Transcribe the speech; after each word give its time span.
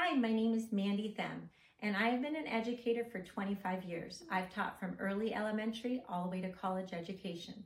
Hi, 0.00 0.14
my 0.14 0.32
name 0.32 0.54
is 0.54 0.70
Mandy 0.70 1.12
Them, 1.16 1.50
and 1.80 1.96
I 1.96 2.10
have 2.10 2.22
been 2.22 2.36
an 2.36 2.46
educator 2.46 3.04
for 3.04 3.18
25 3.18 3.82
years. 3.82 4.22
I've 4.30 4.48
taught 4.48 4.78
from 4.78 4.96
early 5.00 5.34
elementary 5.34 6.04
all 6.08 6.22
the 6.22 6.30
way 6.30 6.40
to 6.40 6.50
college 6.50 6.92
education. 6.92 7.64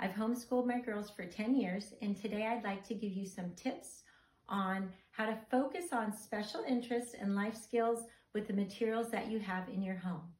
I've 0.00 0.12
homeschooled 0.12 0.66
my 0.66 0.80
girls 0.80 1.10
for 1.10 1.26
10 1.26 1.54
years, 1.54 1.92
and 2.00 2.16
today 2.16 2.46
I'd 2.46 2.64
like 2.64 2.88
to 2.88 2.94
give 2.94 3.12
you 3.12 3.26
some 3.26 3.50
tips 3.54 4.02
on 4.48 4.88
how 5.10 5.26
to 5.26 5.38
focus 5.50 5.92
on 5.92 6.16
special 6.16 6.64
interests 6.66 7.14
and 7.20 7.36
life 7.36 7.54
skills 7.54 8.04
with 8.32 8.46
the 8.46 8.54
materials 8.54 9.10
that 9.10 9.30
you 9.30 9.38
have 9.38 9.68
in 9.68 9.82
your 9.82 9.96
home. 9.96 10.32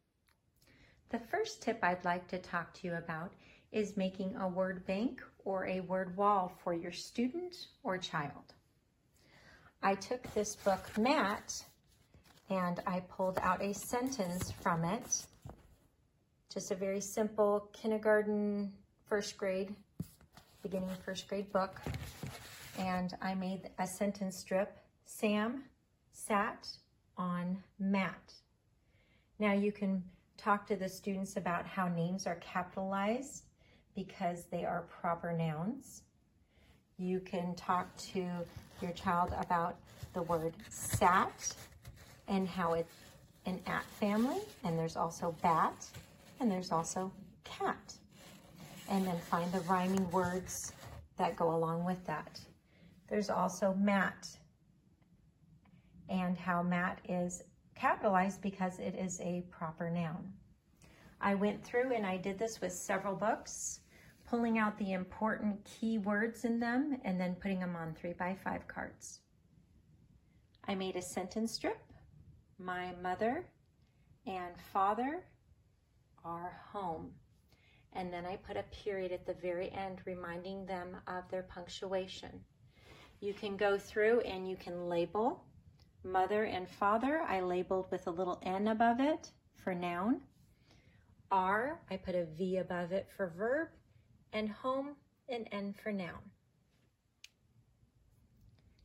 The 1.11 1.19
first 1.19 1.61
tip 1.61 1.79
I'd 1.83 2.07
like 2.07 2.27
to 2.29 2.39
talk 2.39 2.73
to 2.75 2.87
you 2.87 2.95
about 2.95 3.35
is 3.71 3.99
making 3.99 4.35
a 4.37 4.49
word 4.49 4.87
bank 4.87 5.21
or 5.45 5.67
a 5.67 5.81
word 5.81 6.17
wall 6.17 6.59
for 6.65 6.73
your 6.73 6.93
student 6.93 7.67
or 7.83 7.99
child. 7.99 8.54
I 9.87 9.95
took 9.97 10.23
this 10.33 10.57
book, 10.57 10.81
Matt, 10.99 11.63
and 12.49 12.81
I 12.87 13.01
pulled 13.01 13.39
out 13.43 13.63
a 13.63 13.75
sentence 13.75 14.51
from 14.51 14.83
it. 14.83 15.27
Just 16.51 16.71
a 16.71 16.75
very 16.75 17.03
simple 17.03 17.69
kindergarten, 17.75 18.73
first 19.07 19.37
grade, 19.37 19.75
beginning 20.63 20.89
first 21.05 21.29
grade 21.29 21.53
book. 21.53 21.83
And 22.79 23.15
I 23.21 23.35
made 23.35 23.69
a 23.79 23.87
sentence 23.87 24.39
strip. 24.39 24.75
Sam 25.05 25.65
sat 26.13 26.67
on 27.19 27.63
Matt. 27.79 28.33
Now 29.39 29.53
you 29.53 29.71
can 29.71 30.03
talk 30.39 30.67
to 30.69 30.77
the 30.77 30.89
students 30.89 31.37
about 31.37 31.67
how 31.67 31.89
names 31.89 32.27
are 32.27 32.37
capitalized 32.37 33.45
because 33.95 34.47
they 34.51 34.65
are 34.65 34.87
proper 34.89 35.31
nouns. 35.37 36.05
You 36.99 37.21
can 37.21 37.55
talk 37.57 37.95
to 38.13 38.25
your 38.81 38.93
child 38.93 39.35
about 39.39 39.77
the 40.13 40.23
word 40.23 40.55
sat 40.69 41.55
and 42.29 42.49
how 42.49 42.75
it's 42.75 42.95
an 43.47 43.61
at 43.67 43.85
family, 44.01 44.41
and 44.63 44.79
there's 44.79 44.97
also 44.97 45.35
bat, 45.43 45.87
and 46.41 46.51
there's 46.51 46.71
also 46.71 47.13
cat. 47.43 47.95
And 48.89 49.07
then 49.07 49.19
find 49.19 49.51
the 49.53 49.61
rhyming 49.61 50.11
words 50.11 50.73
that 51.17 51.37
go 51.37 51.55
along 51.55 51.85
with 51.85 52.05
that. 52.07 52.41
There's 53.09 53.29
also 53.29 53.75
mat, 53.75 54.29
and 56.09 56.39
how 56.39 56.63
mat 56.63 57.01
is 57.09 57.43
capitalized 57.75 58.41
because 58.41 58.79
it 58.79 58.95
is 58.95 59.21
a 59.21 59.43
proper 59.51 59.91
noun. 59.91 60.33
I 61.21 61.35
went 61.35 61.65
through 61.65 61.93
and 61.93 62.07
I 62.07 62.19
did 62.19 62.39
this 62.39 62.61
with 62.61 62.73
several 62.73 63.15
books 63.15 63.81
pulling 64.35 64.59
out 64.59 64.77
the 64.79 64.93
important 64.95 65.65
key 65.65 65.99
words 65.99 66.45
in 66.45 66.59
them 66.59 66.99
and 67.05 67.21
then 67.21 67.37
putting 67.37 67.61
them 67.61 67.77
on 67.77 67.95
three 67.95 68.15
by 68.15 68.37
five 68.43 68.67
cards. 68.67 69.21
I 70.67 70.75
made 70.75 70.97
a 70.97 71.03
sentence 71.03 71.53
strip. 71.53 71.79
My 72.59 72.95
mother 73.01 73.47
and 74.27 74.55
father 74.73 75.23
are 76.25 76.61
home. 76.73 77.13
And 77.93 78.13
then 78.13 78.27
I 78.27 78.35
put 78.35 78.57
a 78.57 78.65
period 78.85 79.13
at 79.13 79.25
the 79.25 79.35
very 79.35 79.71
end 79.71 80.01
reminding 80.05 80.67
them 80.67 80.97
of 81.07 81.31
their 81.31 81.45
punctuation. 81.45 82.41
You 83.21 83.35
can 83.35 83.57
go 83.57 83.79
through 83.79 84.19
and 84.23 84.51
you 84.51 84.57
can 84.57 84.89
label 84.89 85.45
mother 86.03 86.43
and 86.43 86.69
father. 86.69 87.21
I 87.29 87.39
labeled 87.39 87.87
with 87.93 88.09
a 88.09 88.11
little 88.11 88.41
N 88.43 88.67
above 88.67 88.99
it 88.99 89.31
for 89.63 89.77
noun. 89.77 90.23
R, 91.31 91.79
I 91.89 91.97
put 91.99 92.17
a 92.17 92.25
V 92.25 92.57
above 92.57 92.91
it 92.91 93.07
for 93.17 93.33
verb 93.39 93.69
and 94.35 94.51
home 94.51 94.91
and 95.29 95.49
N 95.53 95.73
for 95.73 95.93
noun. 95.93 96.21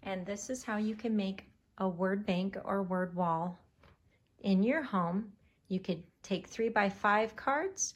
And 0.04 0.26
this 0.26 0.50
is 0.50 0.64
how 0.64 0.78
you 0.78 0.96
can 0.96 1.16
make 1.18 1.44
a 1.80 1.90
word 1.90 2.26
bank 2.26 2.58
or 2.64 2.84
word 2.84 3.14
wall 3.16 3.60
in 4.40 4.64
your 4.64 4.82
home. 4.82 5.34
You 5.68 5.80
could 5.80 6.04
take 6.24 6.48
three 6.48 6.70
by 6.70 6.90
five 6.90 7.36
cards, 7.36 7.96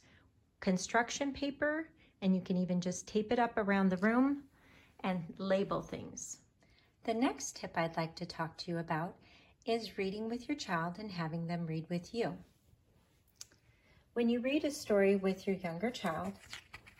construction 0.60 1.32
paper, 1.32 1.88
and 2.20 2.34
you 2.34 2.42
can 2.42 2.56
even 2.56 2.80
just 2.80 3.08
tape 3.08 3.32
it 3.32 3.38
up 3.38 3.56
around 3.56 3.88
the 3.88 3.96
room 3.98 4.42
and 5.00 5.22
label 5.38 5.80
things. 5.80 6.38
The 7.04 7.14
next 7.14 7.56
tip 7.56 7.76
I'd 7.76 7.96
like 7.96 8.16
to 8.16 8.26
talk 8.26 8.56
to 8.58 8.70
you 8.70 8.78
about 8.78 9.14
is 9.66 9.98
reading 9.98 10.28
with 10.28 10.48
your 10.48 10.56
child 10.56 10.98
and 10.98 11.10
having 11.10 11.46
them 11.46 11.66
read 11.66 11.88
with 11.88 12.14
you. 12.14 12.36
When 14.14 14.28
you 14.28 14.40
read 14.40 14.64
a 14.64 14.70
story 14.70 15.16
with 15.16 15.46
your 15.46 15.56
younger 15.56 15.90
child, 15.90 16.34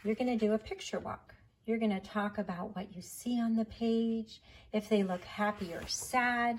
you're 0.04 0.14
going 0.14 0.38
to 0.38 0.46
do 0.46 0.52
a 0.52 0.58
picture 0.58 0.98
walk. 0.98 1.34
You're 1.64 1.78
going 1.78 1.98
to 1.98 2.00
talk 2.00 2.36
about 2.36 2.76
what 2.76 2.94
you 2.94 3.00
see 3.00 3.40
on 3.40 3.56
the 3.56 3.64
page, 3.64 4.42
if 4.72 4.88
they 4.90 5.02
look 5.02 5.24
happy 5.24 5.72
or 5.72 5.86
sad. 5.86 6.58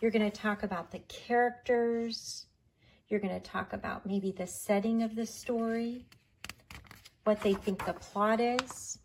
You're 0.00 0.10
going 0.10 0.30
to 0.30 0.36
talk 0.36 0.62
about 0.62 0.90
the 0.90 0.98
characters. 1.08 2.44
You're 3.08 3.20
going 3.20 3.40
to 3.40 3.40
talk 3.40 3.72
about 3.72 4.04
maybe 4.04 4.32
the 4.32 4.46
setting 4.46 5.02
of 5.02 5.16
the 5.16 5.24
story, 5.24 6.04
what 7.24 7.40
they 7.40 7.54
think 7.54 7.86
the 7.86 7.94
plot 7.94 8.38
is. 8.38 8.98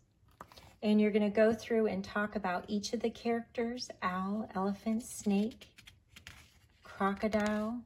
And 0.82 1.00
you're 1.00 1.10
going 1.10 1.22
to 1.22 1.34
go 1.34 1.54
through 1.54 1.86
and 1.86 2.04
talk 2.04 2.36
about 2.36 2.66
each 2.68 2.92
of 2.92 3.00
the 3.00 3.08
characters, 3.08 3.88
owl, 4.02 4.46
elephant, 4.54 5.02
snake, 5.02 5.68
crocodile. 6.82 7.80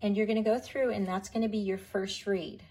And 0.00 0.16
you're 0.16 0.26
going 0.26 0.42
to 0.42 0.48
go 0.48 0.60
through 0.60 0.92
and 0.92 1.08
that's 1.08 1.28
going 1.28 1.42
to 1.42 1.48
be 1.48 1.58
your 1.58 1.78
first 1.78 2.28
read. 2.28 2.62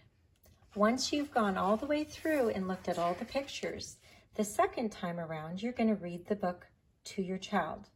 Once 0.76 1.12
you've 1.12 1.32
gone 1.32 1.58
all 1.58 1.78
the 1.78 1.86
way 1.88 2.04
through 2.04 2.50
and 2.50 2.68
looked 2.68 2.88
at 2.88 3.00
all 3.00 3.16
the 3.16 3.26
pictures, 3.26 3.98
the 4.36 4.44
second 4.44 4.92
time 4.92 5.20
around, 5.20 5.62
you're 5.62 5.74
going 5.74 5.90
to 5.90 5.96
read 5.96 6.28
the 6.28 6.36
book 6.36 6.68
to 7.04 7.24
your 7.24 7.40
child. 7.40 7.90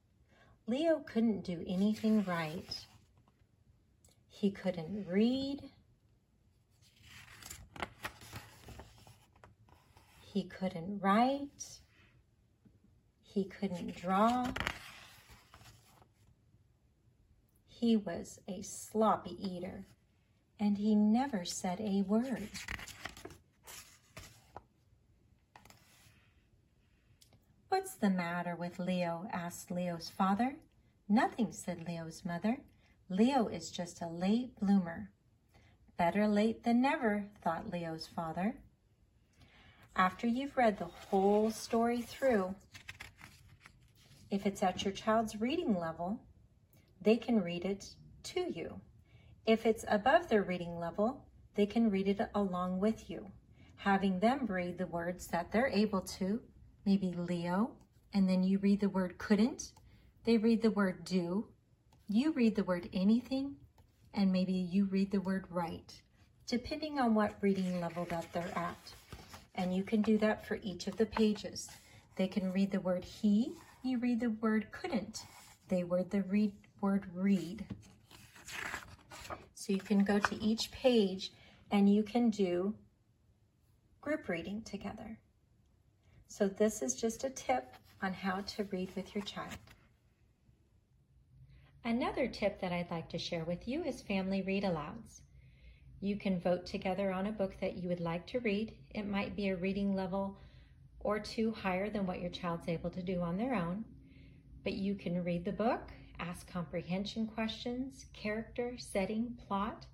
Leo 0.65 0.99
couldn't 1.05 1.43
do 1.43 1.63
anything 1.67 2.23
right. 2.23 2.85
He 4.27 4.49
couldn't 4.49 5.05
read. 5.07 5.59
He 10.19 10.43
couldn't 10.45 10.99
write. 10.99 11.79
He 13.21 13.45
couldn't 13.45 13.95
draw. 13.95 14.51
He 17.67 17.97
was 17.97 18.39
a 18.47 18.63
sloppy 18.63 19.37
eater 19.39 19.85
and 20.59 20.77
he 20.77 20.95
never 20.95 21.45
said 21.45 21.79
a 21.79 22.03
word. 22.03 22.49
What's 27.69 27.95
the 27.95 28.09
matter 28.09 28.55
with 28.55 28.79
Leo? 28.79 29.27
asked 29.33 29.71
Leo's 29.71 30.09
father. 30.09 30.55
Nothing, 31.09 31.51
said 31.51 31.87
Leo's 31.87 32.23
mother. 32.23 32.57
Leo 33.09 33.47
is 33.47 33.71
just 33.71 34.01
a 34.01 34.07
late 34.07 34.57
bloomer. 34.59 35.09
Better 35.97 36.27
late 36.27 36.63
than 36.63 36.81
never, 36.81 37.25
thought 37.43 37.71
Leo's 37.71 38.07
father. 38.07 38.55
After 39.95 40.27
you've 40.27 40.57
read 40.57 40.79
the 40.79 40.85
whole 40.85 41.51
story 41.51 42.01
through, 42.01 42.55
if 44.31 44.45
it's 44.45 44.63
at 44.63 44.83
your 44.83 44.93
child's 44.93 45.39
reading 45.39 45.77
level, 45.77 46.19
they 47.01 47.17
can 47.17 47.43
read 47.43 47.65
it 47.65 47.89
to 48.23 48.39
you. 48.39 48.79
If 49.45 49.65
it's 49.65 49.83
above 49.89 50.29
their 50.29 50.43
reading 50.43 50.79
level, 50.79 51.25
they 51.55 51.65
can 51.65 51.91
read 51.91 52.07
it 52.07 52.21
along 52.33 52.79
with 52.79 53.09
you, 53.09 53.31
having 53.75 54.19
them 54.19 54.45
read 54.45 54.77
the 54.77 54.87
words 54.87 55.27
that 55.27 55.51
they're 55.51 55.67
able 55.67 56.01
to, 56.01 56.39
maybe 56.85 57.11
Leo, 57.11 57.71
and 58.13 58.29
then 58.29 58.43
you 58.43 58.57
read 58.59 58.79
the 58.79 58.87
word 58.89 59.17
couldn't, 59.17 59.73
they 60.23 60.37
read 60.37 60.61
the 60.61 60.71
word 60.71 61.03
do, 61.03 61.45
you 62.07 62.31
read 62.31 62.55
the 62.55 62.63
word 62.63 62.87
anything, 62.93 63.55
and 64.13 64.31
maybe 64.31 64.53
you 64.53 64.85
read 64.85 65.11
the 65.11 65.19
word 65.19 65.45
right, 65.49 65.93
depending 66.47 66.99
on 66.99 67.13
what 67.13 67.35
reading 67.41 67.81
level 67.81 68.05
that 68.05 68.31
they're 68.31 68.57
at. 68.57 68.93
And 69.55 69.75
you 69.75 69.83
can 69.83 70.01
do 70.01 70.17
that 70.19 70.45
for 70.45 70.57
each 70.63 70.87
of 70.87 70.95
the 70.95 71.05
pages. 71.05 71.69
They 72.15 72.27
can 72.27 72.53
read 72.53 72.71
the 72.71 72.79
word 72.79 73.03
he, 73.03 73.51
you 73.83 73.97
read 73.97 74.21
the 74.21 74.29
word 74.29 74.71
couldn't. 74.71 75.23
They 75.67 75.83
word 75.83 76.11
the 76.11 76.23
read, 76.23 76.53
word 76.79 77.07
read. 77.13 77.65
So 79.63 79.71
you 79.71 79.79
can 79.79 80.03
go 80.03 80.19
to 80.19 80.43
each 80.43 80.71
page 80.71 81.31
and 81.71 81.87
you 81.87 82.03
can 82.03 82.29
do 82.29 82.75
group 84.01 84.27
reading 84.27 84.61
together. 84.63 85.17
So 86.27 86.49
this 86.49 86.81
is 86.81 86.95
just 86.95 87.23
a 87.23 87.29
tip 87.29 87.77
on 88.01 88.11
how 88.11 88.41
to 88.41 88.65
read 88.65 88.93
with 88.93 89.15
your 89.15 89.23
child. 89.23 89.55
Another 91.85 92.27
tip 92.27 92.59
that 92.59 92.73
I'd 92.73 92.91
like 92.91 93.07
to 93.11 93.17
share 93.17 93.45
with 93.45 93.65
you 93.65 93.85
is 93.85 94.01
family 94.01 94.41
read 94.41 94.65
alouds. 94.65 95.21
You 96.01 96.17
can 96.17 96.41
vote 96.41 96.65
together 96.65 97.13
on 97.13 97.27
a 97.27 97.31
book 97.31 97.55
that 97.61 97.77
you 97.77 97.87
would 97.87 98.01
like 98.01 98.27
to 98.27 98.41
read. 98.41 98.73
It 98.93 99.07
might 99.07 99.33
be 99.33 99.47
a 99.47 99.55
reading 99.55 99.95
level 99.95 100.35
or 100.99 101.19
two 101.19 101.51
higher 101.51 101.89
than 101.89 102.05
what 102.05 102.19
your 102.19 102.31
child's 102.31 102.67
able 102.67 102.89
to 102.89 103.01
do 103.01 103.21
on 103.21 103.37
their 103.37 103.55
own, 103.55 103.85
but 104.65 104.73
you 104.73 104.95
can 104.95 105.23
read 105.23 105.45
the 105.45 105.53
book 105.53 105.93
ask 106.19 106.47
comprehension 106.51 107.27
questions, 107.27 108.05
character, 108.13 108.75
setting, 108.77 109.37
plot. 109.47 109.85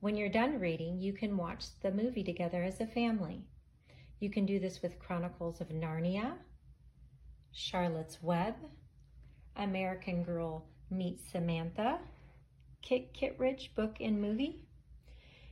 When 0.00 0.16
you're 0.16 0.28
done 0.28 0.60
reading, 0.60 1.00
you 1.00 1.12
can 1.12 1.36
watch 1.36 1.64
the 1.82 1.90
movie 1.90 2.24
together 2.24 2.62
as 2.62 2.80
a 2.80 2.86
family. 2.86 3.44
You 4.20 4.30
can 4.30 4.46
do 4.46 4.58
this 4.58 4.82
with 4.82 4.98
Chronicles 4.98 5.60
of 5.60 5.68
Narnia, 5.68 6.34
Charlotte's 7.52 8.22
Web, 8.22 8.54
American 9.56 10.22
Girl 10.22 10.66
Meets 10.90 11.30
Samantha, 11.30 11.98
Kit 12.82 13.12
Kittredge 13.12 13.74
book 13.74 13.96
and 14.00 14.20
movie. 14.20 14.60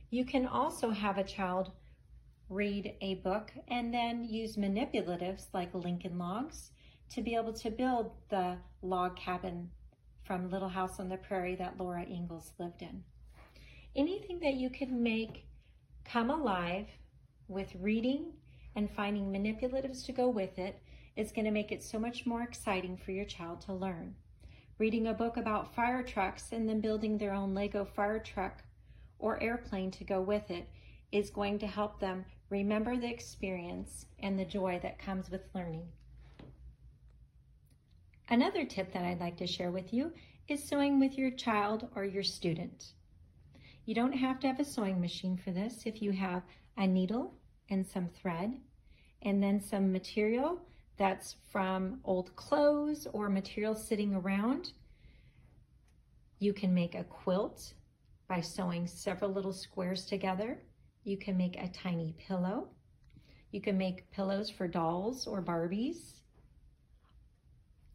You 0.09 0.25
can 0.25 0.45
also 0.45 0.91
have 0.91 1.17
a 1.17 1.23
child 1.23 1.71
read 2.49 2.95
a 3.01 3.15
book 3.15 3.51
and 3.67 3.93
then 3.93 4.23
use 4.23 4.55
manipulatives 4.55 5.47
like 5.53 5.73
Lincoln 5.73 6.17
Logs 6.17 6.71
to 7.09 7.21
be 7.21 7.35
able 7.35 7.53
to 7.53 7.69
build 7.69 8.11
the 8.29 8.57
log 8.81 9.15
cabin 9.15 9.69
from 10.25 10.49
Little 10.49 10.69
House 10.69 10.99
on 10.99 11.09
the 11.09 11.17
Prairie 11.17 11.55
that 11.55 11.77
Laura 11.77 12.03
Ingalls 12.03 12.51
lived 12.59 12.81
in. 12.81 13.03
Anything 13.95 14.39
that 14.39 14.55
you 14.55 14.69
can 14.69 15.01
make 15.01 15.45
come 16.03 16.29
alive 16.29 16.87
with 17.47 17.75
reading 17.79 18.33
and 18.75 18.89
finding 18.89 19.31
manipulatives 19.31 20.05
to 20.05 20.11
go 20.11 20.27
with 20.27 20.57
it 20.57 20.81
is 21.15 21.31
going 21.31 21.45
to 21.45 21.51
make 21.51 21.71
it 21.71 21.83
so 21.83 21.97
much 21.97 22.25
more 22.25 22.41
exciting 22.41 22.97
for 22.97 23.11
your 23.11 23.25
child 23.25 23.61
to 23.61 23.73
learn. 23.73 24.15
Reading 24.77 25.07
a 25.07 25.13
book 25.13 25.37
about 25.37 25.73
fire 25.73 26.03
trucks 26.03 26.51
and 26.51 26.67
then 26.67 26.81
building 26.81 27.17
their 27.17 27.33
own 27.33 27.53
Lego 27.53 27.85
fire 27.85 28.19
truck 28.19 28.63
or 29.19 29.41
airplane 29.41 29.91
to 29.91 30.03
go 30.03 30.19
with 30.19 30.51
it 30.51 30.67
is 31.11 31.29
going 31.29 31.57
to 31.59 31.67
help 31.67 31.99
them 31.99 32.25
remember 32.49 32.97
the 32.97 33.09
experience 33.09 34.05
and 34.19 34.37
the 34.37 34.45
joy 34.45 34.79
that 34.83 34.99
comes 34.99 35.31
with 35.31 35.41
learning. 35.53 35.87
Another 38.29 38.65
tip 38.65 38.91
that 38.93 39.05
I'd 39.05 39.19
like 39.19 39.37
to 39.37 39.47
share 39.47 39.71
with 39.71 39.93
you 39.93 40.11
is 40.47 40.63
sewing 40.63 40.99
with 40.99 41.17
your 41.17 41.31
child 41.31 41.87
or 41.95 42.03
your 42.03 42.23
student. 42.23 42.93
You 43.85 43.93
don't 43.93 44.13
have 44.13 44.39
to 44.39 44.47
have 44.47 44.59
a 44.59 44.65
sewing 44.65 44.99
machine 44.99 45.37
for 45.37 45.51
this. 45.51 45.83
If 45.85 46.01
you 46.01 46.11
have 46.11 46.41
a 46.77 46.87
needle 46.87 47.35
and 47.69 47.85
some 47.85 48.09
thread 48.09 48.59
and 49.21 49.41
then 49.41 49.61
some 49.61 49.91
material 49.91 50.59
that's 50.97 51.35
from 51.51 51.99
old 52.03 52.35
clothes 52.35 53.07
or 53.13 53.29
material 53.29 53.75
sitting 53.75 54.15
around, 54.15 54.73
you 56.39 56.51
can 56.51 56.73
make 56.73 56.95
a 56.95 57.03
quilt 57.03 57.73
by 58.27 58.41
sewing 58.41 58.87
several 58.87 59.31
little 59.31 59.53
squares 59.53 60.05
together. 60.05 60.63
You 61.03 61.17
can 61.17 61.37
make 61.37 61.57
a 61.57 61.69
tiny 61.69 62.15
pillow. 62.17 62.69
You 63.51 63.61
can 63.61 63.77
make 63.77 64.09
pillows 64.11 64.49
for 64.49 64.67
dolls 64.67 65.27
or 65.27 65.43
Barbies. 65.43 66.21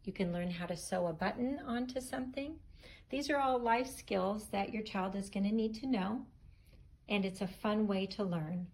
You 0.03 0.13
can 0.13 0.33
learn 0.33 0.49
how 0.49 0.65
to 0.65 0.75
sew 0.75 1.07
a 1.07 1.13
button 1.13 1.59
onto 1.65 2.01
something. 2.01 2.55
These 3.09 3.29
are 3.29 3.37
all 3.37 3.59
life 3.59 3.87
skills 3.87 4.47
that 4.49 4.73
your 4.73 4.83
child 4.83 5.15
is 5.15 5.29
going 5.29 5.43
to 5.43 5.51
need 5.51 5.75
to 5.75 5.87
know, 5.87 6.25
and 7.09 7.25
it's 7.25 7.41
a 7.41 7.47
fun 7.47 7.85
way 7.87 8.05
to 8.07 8.23
learn. 8.23 8.67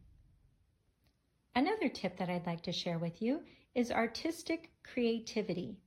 Another 1.56 1.89
tip 1.89 2.18
that 2.18 2.29
I'd 2.29 2.45
like 2.45 2.62
to 2.63 2.71
share 2.71 3.00
with 3.00 3.21
you 3.21 3.41
is 3.74 3.91
artistic 3.91 4.71
creativity. 4.83 5.77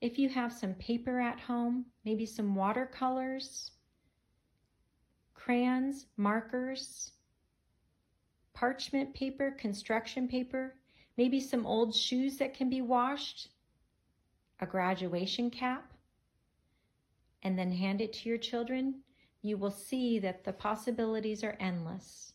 If 0.00 0.18
you 0.18 0.28
have 0.28 0.52
some 0.52 0.74
paper 0.74 1.20
at 1.20 1.40
home, 1.40 1.86
maybe 2.04 2.26
some 2.26 2.54
watercolors, 2.54 3.70
crayons, 5.34 6.06
markers, 6.16 7.12
parchment 8.52 9.14
paper, 9.14 9.50
construction 9.52 10.28
paper, 10.28 10.76
maybe 11.16 11.40
some 11.40 11.66
old 11.66 11.94
shoes 11.94 12.36
that 12.36 12.54
can 12.54 12.68
be 12.68 12.82
washed, 12.82 13.48
a 14.62 14.66
graduation 14.66 15.50
cap, 15.50 15.92
and 17.42 17.58
then 17.58 17.72
hand 17.72 18.00
it 18.00 18.12
to 18.12 18.28
your 18.28 18.38
children, 18.38 18.94
you 19.42 19.58
will 19.58 19.72
see 19.72 20.20
that 20.20 20.44
the 20.44 20.52
possibilities 20.52 21.42
are 21.42 21.56
endless. 21.58 22.32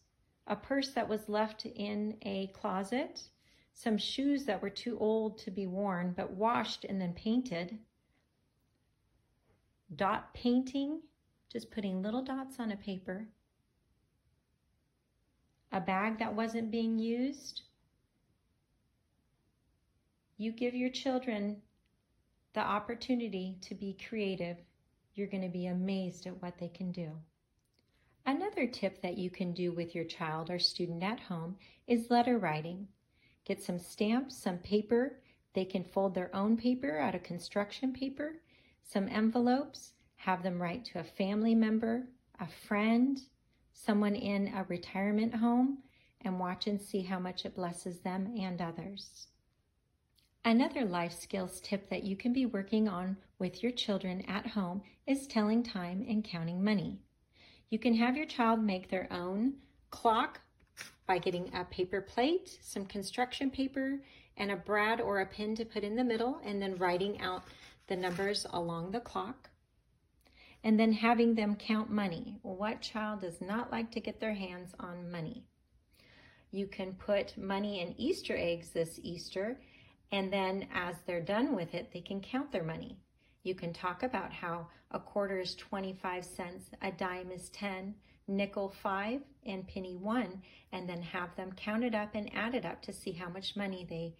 A 0.47 0.55
purse 0.55 0.91
that 0.91 1.07
was 1.07 1.29
left 1.29 1.65
in 1.65 2.17
a 2.23 2.47
closet, 2.47 3.29
some 3.73 3.97
shoes 3.97 4.43
that 4.43 4.61
were 4.61 4.69
too 4.69 4.97
old 4.99 5.37
to 5.37 5.51
be 5.51 5.67
worn 5.67 6.13
but 6.17 6.31
washed 6.31 6.83
and 6.83 6.99
then 6.99 7.13
painted, 7.13 7.79
dot 9.95 10.33
painting, 10.33 10.99
just 11.49 11.71
putting 11.71 12.01
little 12.01 12.21
dots 12.21 12.59
on 12.59 12.71
a 12.71 12.77
paper, 12.77 13.25
a 15.71 15.79
bag 15.79 16.19
that 16.19 16.35
wasn't 16.35 16.71
being 16.71 16.99
used. 16.99 17.61
You 20.37 20.51
give 20.51 20.75
your 20.75 20.89
children 20.89 21.61
the 22.53 22.61
opportunity 22.61 23.57
to 23.61 23.75
be 23.75 23.97
creative. 24.07 24.57
You're 25.13 25.27
going 25.27 25.43
to 25.43 25.49
be 25.49 25.67
amazed 25.67 26.27
at 26.27 26.41
what 26.41 26.57
they 26.57 26.69
can 26.69 26.91
do. 26.91 27.11
Another 28.25 28.67
tip 28.67 29.01
that 29.01 29.17
you 29.17 29.29
can 29.29 29.53
do 29.53 29.71
with 29.71 29.95
your 29.95 30.03
child 30.03 30.49
or 30.49 30.59
student 30.59 31.01
at 31.01 31.19
home 31.19 31.55
is 31.87 32.11
letter 32.11 32.37
writing. 32.37 32.87
Get 33.45 33.63
some 33.63 33.79
stamps, 33.79 34.37
some 34.37 34.57
paper. 34.57 35.19
They 35.53 35.65
can 35.65 35.83
fold 35.83 36.13
their 36.13 36.35
own 36.35 36.57
paper 36.57 36.99
out 36.99 37.15
of 37.15 37.23
construction 37.23 37.93
paper, 37.93 38.41
some 38.83 39.07
envelopes, 39.07 39.93
have 40.17 40.43
them 40.43 40.61
write 40.61 40.83
to 40.85 40.99
a 40.99 41.03
family 41.03 41.55
member, 41.55 42.07
a 42.39 42.47
friend, 42.47 43.21
someone 43.73 44.15
in 44.15 44.49
a 44.49 44.65
retirement 44.65 45.33
home 45.35 45.77
and 46.21 46.39
watch 46.39 46.67
and 46.67 46.81
see 46.81 47.01
how 47.01 47.19
much 47.19 47.45
it 47.45 47.55
blesses 47.55 47.99
them 47.99 48.33
and 48.37 48.61
others. 48.61 49.27
Another 50.47 50.85
life 50.85 51.11
skills 51.11 51.59
tip 51.59 51.89
that 51.89 52.05
you 52.05 52.15
can 52.15 52.31
be 52.31 52.45
working 52.45 52.87
on 52.87 53.17
with 53.37 53.61
your 53.61 53.71
children 53.73 54.21
at 54.29 54.47
home 54.47 54.81
is 55.05 55.27
telling 55.27 55.61
time 55.61 56.05
and 56.07 56.23
counting 56.23 56.63
money. 56.63 57.01
You 57.69 57.77
can 57.77 57.93
have 57.95 58.15
your 58.15 58.25
child 58.25 58.61
make 58.61 58.87
their 58.89 59.11
own 59.11 59.55
clock 59.91 60.39
by 61.05 61.17
getting 61.17 61.53
a 61.53 61.65
paper 61.65 61.99
plate, 61.99 62.59
some 62.61 62.85
construction 62.85 63.51
paper, 63.51 63.99
and 64.37 64.49
a 64.49 64.55
brad 64.55 65.01
or 65.01 65.19
a 65.19 65.25
pin 65.25 65.53
to 65.57 65.65
put 65.65 65.83
in 65.83 65.97
the 65.97 66.03
middle, 66.05 66.39
and 66.45 66.61
then 66.61 66.77
writing 66.77 67.19
out 67.19 67.43
the 67.87 67.97
numbers 67.97 68.47
along 68.51 68.91
the 68.91 69.01
clock 69.01 69.49
and 70.63 70.79
then 70.79 70.93
having 70.93 71.35
them 71.35 71.57
count 71.57 71.91
money. 71.91 72.39
What 72.41 72.79
child 72.79 73.19
does 73.19 73.41
not 73.41 73.69
like 73.69 73.91
to 73.91 73.99
get 73.99 74.21
their 74.21 74.35
hands 74.35 74.73
on 74.79 75.11
money? 75.11 75.43
You 76.51 76.67
can 76.67 76.93
put 76.93 77.37
money 77.37 77.81
in 77.81 77.99
Easter 77.99 78.37
eggs 78.37 78.69
this 78.69 78.97
Easter, 79.03 79.59
and 80.11 80.31
then 80.31 80.67
as 80.73 80.95
they're 81.05 81.21
done 81.21 81.55
with 81.55 81.73
it, 81.73 81.91
they 81.93 82.01
can 82.01 82.21
count 82.21 82.51
their 82.51 82.63
money. 82.63 82.97
You 83.43 83.55
can 83.55 83.73
talk 83.73 84.03
about 84.03 84.31
how 84.31 84.67
a 84.91 84.99
quarter 84.99 85.39
is 85.39 85.55
25 85.55 86.25
cents, 86.25 86.69
a 86.81 86.91
dime 86.91 87.31
is 87.31 87.49
10, 87.49 87.95
nickel 88.27 88.73
5, 88.81 89.21
and 89.45 89.67
penny 89.67 89.95
1, 89.95 90.41
and 90.71 90.87
then 90.87 91.01
have 91.01 91.35
them 91.35 91.53
count 91.55 91.83
it 91.83 91.95
up 91.95 92.15
and 92.15 92.33
add 92.33 92.55
it 92.55 92.65
up 92.65 92.81
to 92.83 92.93
see 92.93 93.11
how 93.11 93.29
much 93.29 93.55
money 93.55 93.85
they 93.89 94.15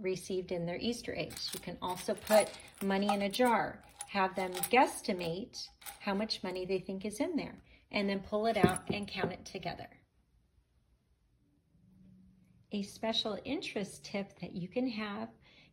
received 0.00 0.52
in 0.52 0.66
their 0.66 0.78
Easter 0.78 1.14
eggs. 1.16 1.50
You 1.52 1.60
can 1.60 1.78
also 1.80 2.14
put 2.14 2.48
money 2.82 3.12
in 3.12 3.22
a 3.22 3.28
jar 3.28 3.80
have 4.14 4.36
them 4.36 4.52
guesstimate 4.70 5.68
how 5.98 6.14
much 6.14 6.42
money 6.44 6.64
they 6.64 6.78
think 6.78 7.04
is 7.04 7.18
in 7.18 7.34
there, 7.34 7.56
and 7.90 8.08
then 8.08 8.20
pull 8.20 8.46
it 8.46 8.56
out 8.56 8.88
and 8.92 9.08
count 9.08 9.32
it 9.32 9.44
together. 9.44 9.88
A 12.74 12.82
special 12.82 13.38
interest 13.44 14.04
tip 14.04 14.36
that 14.40 14.56
you 14.56 14.66
can 14.66 14.88
have 14.88 15.28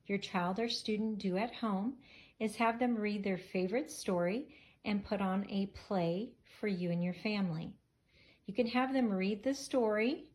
your 0.06 0.20
child 0.20 0.60
or 0.60 0.70
student 0.70 1.18
do 1.18 1.36
at 1.36 1.52
home 1.52 1.96
is 2.40 2.56
have 2.58 2.78
them 2.78 2.96
read 2.96 3.24
their 3.24 3.40
favorite 3.40 3.90
story 3.90 4.54
and 4.86 5.04
put 5.04 5.20
on 5.20 5.50
a 5.50 5.66
play 5.88 6.30
for 6.60 6.68
you 6.68 6.92
and 6.92 7.04
your 7.04 7.16
family. 7.16 7.74
You 8.46 8.54
can 8.54 8.68
have 8.68 8.94
them 8.94 9.12
read 9.12 9.42
the 9.42 9.56
story 9.56 10.26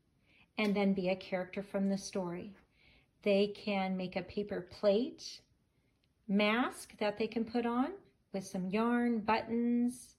and 0.59 0.75
then 0.75 0.93
be 0.93 1.11
a 1.11 1.15
character 1.15 1.63
from 1.63 1.89
the 1.89 1.97
story. 1.97 2.53
They 3.23 3.55
can 3.55 3.97
make 3.97 4.17
a 4.17 4.23
paper 4.23 4.67
plate 4.69 5.43
mask 6.27 6.99
that 6.99 7.17
they 7.17 7.29
can 7.29 7.45
put 7.45 7.65
on 7.65 7.93
with 8.33 8.45
some 8.45 8.67
yarn, 8.71 9.21
buttons, 9.21 10.17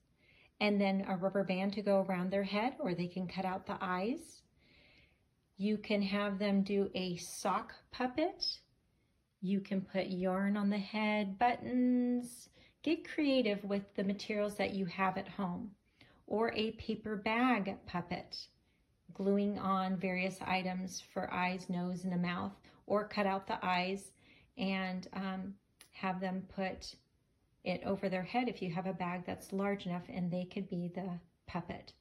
and 0.61 0.79
then 0.79 1.03
a 1.09 1.17
rubber 1.17 1.43
band 1.43 1.73
to 1.73 1.81
go 1.81 2.03
around 2.03 2.31
their 2.31 2.43
head, 2.43 2.75
or 2.79 2.93
they 2.93 3.07
can 3.07 3.27
cut 3.27 3.43
out 3.43 3.65
the 3.65 3.77
eyes. 3.81 4.36
You 5.57 5.77
can 5.77 6.03
have 6.03 6.37
them 6.37 6.61
do 6.61 6.91
a 6.93 7.17
sock 7.17 7.73
puppet. 7.91 8.59
You 9.41 9.59
can 9.59 9.81
put 9.81 10.07
yarn 10.07 10.55
on 10.55 10.69
the 10.69 10.77
head, 10.77 11.39
buttons. 11.39 12.49
Get 12.83 13.09
creative 13.09 13.63
with 13.63 13.83
the 13.95 14.03
materials 14.03 14.55
that 14.55 14.75
you 14.75 14.85
have 14.85 15.17
at 15.17 15.27
home. 15.27 15.71
Or 16.27 16.53
a 16.53 16.71
paper 16.73 17.15
bag 17.15 17.75
puppet, 17.87 18.37
gluing 19.13 19.57
on 19.57 19.97
various 19.97 20.37
items 20.45 21.01
for 21.13 21.33
eyes, 21.33 21.69
nose, 21.69 22.03
and 22.03 22.13
a 22.13 22.17
mouth, 22.17 22.53
or 22.85 23.07
cut 23.07 23.25
out 23.25 23.47
the 23.47 23.57
eyes 23.65 24.11
and 24.57 25.07
um, 25.13 25.55
have 25.91 26.19
them 26.19 26.43
put 26.53 26.95
it 27.63 27.81
over 27.83 28.09
their 28.09 28.23
head 28.23 28.47
if 28.47 28.61
you 28.61 28.71
have 28.71 28.85
a 28.85 28.93
bag 28.93 29.23
that's 29.25 29.53
large 29.53 29.85
enough 29.85 30.03
and 30.09 30.29
they 30.29 30.45
could 30.45 30.69
be 30.69 30.91
the 30.93 31.19
puppet. 31.47 31.93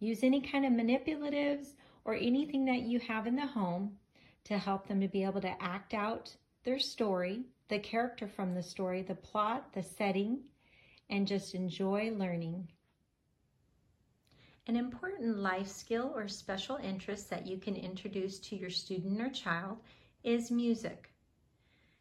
Use 0.00 0.22
any 0.22 0.40
kind 0.40 0.66
of 0.66 0.72
manipulatives 0.72 1.74
or 2.06 2.14
anything 2.14 2.64
that 2.64 2.82
you 2.82 3.00
have 3.00 3.26
in 3.26 3.34
the 3.34 3.46
home 3.46 3.98
to 4.44 4.56
help 4.56 4.86
them 4.86 5.00
to 5.00 5.08
be 5.08 5.24
able 5.24 5.40
to 5.40 5.62
act 5.62 5.92
out 5.92 6.34
their 6.64 6.78
story, 6.78 7.42
the 7.68 7.80
character 7.80 8.28
from 8.28 8.54
the 8.54 8.62
story, 8.62 9.02
the 9.02 9.14
plot, 9.14 9.72
the 9.74 9.82
setting, 9.82 10.38
and 11.10 11.26
just 11.26 11.54
enjoy 11.54 12.12
learning. 12.16 12.68
An 14.68 14.76
important 14.76 15.38
life 15.38 15.66
skill 15.66 16.12
or 16.14 16.28
special 16.28 16.76
interest 16.76 17.28
that 17.30 17.46
you 17.46 17.58
can 17.58 17.74
introduce 17.74 18.38
to 18.38 18.56
your 18.56 18.70
student 18.70 19.20
or 19.20 19.28
child 19.28 19.78
is 20.22 20.50
music. 20.50 21.10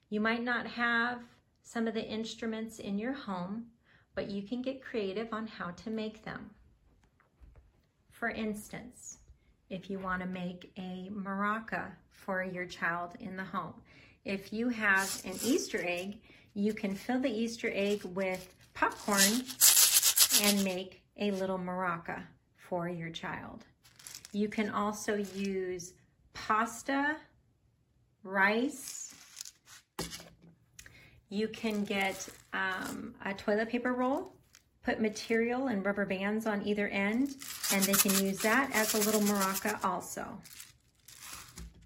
You 0.10 0.22
might 0.22 0.44
not 0.44 0.68
have 0.68 1.24
some 1.64 1.88
of 1.88 1.96
the 1.96 2.08
instruments 2.08 2.78
in 2.78 3.00
your 3.00 3.14
home, 3.14 3.66
but 4.14 4.30
you 4.30 4.44
can 4.44 4.62
get 4.62 4.84
creative 4.84 5.34
on 5.34 5.48
how 5.48 5.72
to 5.72 5.90
make 5.90 6.24
them. 6.24 6.52
For 8.12 8.30
instance, 8.30 9.18
if 9.70 9.90
you 9.90 10.00
want 10.00 10.22
to 10.22 10.28
make 10.28 10.72
a 10.78 11.10
maraca 11.14 11.92
for 12.12 12.44
your 12.44 12.66
child 12.66 13.12
in 13.20 13.36
the 13.36 13.44
home, 13.44 13.74
if 14.24 14.52
you 14.52 14.70
have 14.70 15.22
an 15.26 15.34
Easter 15.44 15.84
egg, 15.86 16.20
you 16.54 16.74
can 16.74 16.96
fill 16.96 17.20
the 17.20 17.30
Easter 17.30 17.72
egg 17.74 18.04
with 18.04 18.54
popcorn 18.74 19.44
and 20.44 20.64
make 20.64 21.02
a 21.18 21.32
little 21.32 21.58
maraca 21.58 22.24
for 22.58 22.90
your 22.90 23.10
child. 23.10 23.66
You 24.32 24.50
can 24.50 24.70
also 24.70 25.16
use 25.16 25.94
pasta, 26.34 27.16
rice. 28.24 29.14
You 31.30 31.48
can 31.48 31.84
get 31.84 32.28
um, 32.54 33.16
a 33.24 33.34
toilet 33.34 33.70
paper 33.70 33.94
roll, 33.94 34.34
put 34.84 35.00
material 35.00 35.68
and 35.68 35.86
rubber 35.86 36.06
bands 36.06 36.46
on 36.46 36.66
either 36.68 36.88
end, 36.90 37.36
and 37.72 37.84
they 37.84 37.94
can 37.94 38.12
use 38.26 38.40
that 38.40 38.72
as 38.74 38.94
a 38.94 39.00
little 39.00 39.22
maraca 39.22 39.84
also. 39.84 40.26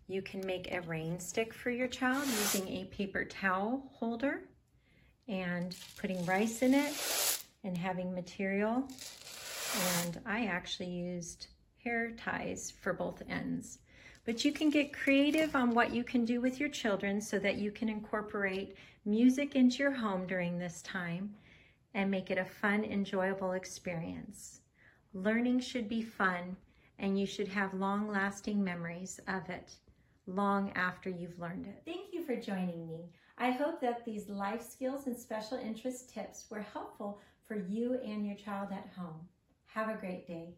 You 0.07 0.21
can 0.21 0.45
make 0.45 0.71
a 0.71 0.81
rain 0.81 1.19
stick 1.19 1.53
for 1.53 1.69
your 1.69 1.87
child 1.87 2.25
using 2.25 2.67
a 2.67 2.85
paper 2.85 3.25
towel 3.25 3.91
holder 3.93 4.41
and 5.27 5.75
putting 5.97 6.25
rice 6.25 6.63
in 6.63 6.73
it 6.73 7.43
and 7.63 7.77
having 7.77 8.13
material. 8.13 8.87
And 10.01 10.19
I 10.25 10.45
actually 10.45 10.89
used 10.89 11.47
hair 11.83 12.11
ties 12.11 12.73
for 12.81 12.93
both 12.93 13.21
ends. 13.29 13.79
But 14.25 14.43
you 14.43 14.51
can 14.51 14.69
get 14.69 14.93
creative 14.93 15.55
on 15.55 15.75
what 15.75 15.93
you 15.93 16.03
can 16.03 16.25
do 16.25 16.41
with 16.41 16.59
your 16.59 16.69
children 16.69 17.21
so 17.21 17.39
that 17.39 17.57
you 17.57 17.71
can 17.71 17.89
incorporate 17.89 18.75
music 19.05 19.55
into 19.55 19.83
your 19.83 19.91
home 19.91 20.27
during 20.27 20.57
this 20.57 20.81
time 20.81 21.35
and 21.93 22.11
make 22.11 22.29
it 22.29 22.37
a 22.37 22.45
fun, 22.45 22.83
enjoyable 22.83 23.53
experience. 23.53 24.61
Learning 25.13 25.59
should 25.59 25.89
be 25.89 26.01
fun 26.01 26.55
and 26.99 27.19
you 27.19 27.25
should 27.25 27.47
have 27.47 27.73
long-lasting 27.73 28.63
memories 28.63 29.19
of 29.27 29.49
it 29.49 29.73
long 30.27 30.71
after 30.75 31.09
you've 31.09 31.39
learned 31.39 31.65
it. 31.65 31.81
Thank 31.85 32.13
you 32.13 32.23
for 32.23 32.35
joining 32.35 32.87
me. 32.87 33.09
I 33.37 33.51
hope 33.51 33.81
that 33.81 34.05
these 34.05 34.29
life 34.29 34.61
skills 34.61 35.07
and 35.07 35.17
special 35.17 35.57
interest 35.57 36.13
tips 36.13 36.45
were 36.51 36.61
helpful 36.61 37.19
for 37.47 37.55
you 37.55 37.99
and 38.05 38.25
your 38.25 38.35
child 38.35 38.69
at 38.71 38.89
home. 38.95 39.27
Have 39.65 39.89
a 39.89 39.99
great 39.99 40.27
day. 40.27 40.53